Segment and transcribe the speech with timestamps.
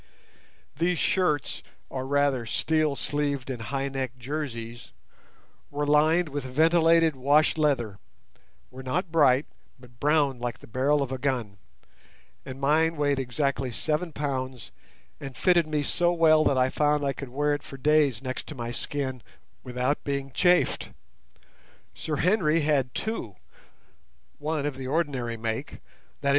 [0.77, 4.93] These shirts, or rather steel sleeved and high necked jerseys,
[5.69, 7.99] were lined with ventilated wash leather,
[8.71, 9.45] were not bright,
[9.79, 11.57] but browned like the barrel of a gun;
[12.47, 14.71] and mine weighed exactly seven pounds
[15.19, 18.47] and fitted me so well that I found I could wear it for days next
[18.47, 19.21] to my skin
[19.63, 20.89] without being chafed.
[21.93, 23.35] Sir Henry had two,
[24.39, 25.77] one of the ordinary make,
[26.23, 26.29] viz.